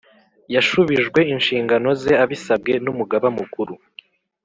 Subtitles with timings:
[0.53, 3.73] yashubijwe inshingano ze abisabwe n Umugaba Mukuru